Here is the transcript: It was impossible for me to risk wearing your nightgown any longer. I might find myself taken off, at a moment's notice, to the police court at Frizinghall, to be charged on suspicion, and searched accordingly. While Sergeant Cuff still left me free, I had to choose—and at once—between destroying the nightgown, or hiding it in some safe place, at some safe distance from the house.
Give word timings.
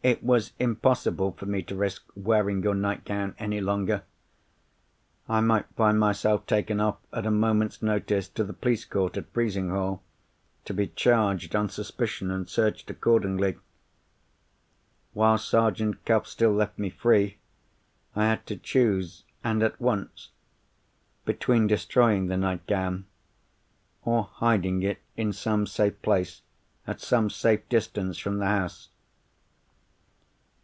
It 0.00 0.24
was 0.24 0.54
impossible 0.58 1.32
for 1.32 1.44
me 1.44 1.62
to 1.64 1.74
risk 1.74 2.02
wearing 2.16 2.62
your 2.62 2.74
nightgown 2.74 3.34
any 3.38 3.60
longer. 3.60 4.04
I 5.28 5.40
might 5.40 5.66
find 5.76 6.00
myself 6.00 6.46
taken 6.46 6.80
off, 6.80 6.96
at 7.12 7.26
a 7.26 7.30
moment's 7.30 7.82
notice, 7.82 8.26
to 8.30 8.42
the 8.42 8.54
police 8.54 8.86
court 8.86 9.18
at 9.18 9.30
Frizinghall, 9.34 10.02
to 10.64 10.72
be 10.72 10.86
charged 10.86 11.54
on 11.54 11.68
suspicion, 11.68 12.30
and 12.30 12.48
searched 12.48 12.88
accordingly. 12.88 13.58
While 15.12 15.36
Sergeant 15.36 16.02
Cuff 16.06 16.26
still 16.26 16.54
left 16.54 16.78
me 16.78 16.88
free, 16.88 17.36
I 18.16 18.28
had 18.28 18.46
to 18.46 18.56
choose—and 18.56 19.62
at 19.62 19.78
once—between 19.78 21.66
destroying 21.66 22.28
the 22.28 22.38
nightgown, 22.38 23.04
or 24.06 24.22
hiding 24.24 24.82
it 24.84 25.00
in 25.18 25.34
some 25.34 25.66
safe 25.66 26.00
place, 26.00 26.40
at 26.86 26.98
some 26.98 27.28
safe 27.28 27.68
distance 27.68 28.16
from 28.16 28.38
the 28.38 28.46
house. 28.46 28.88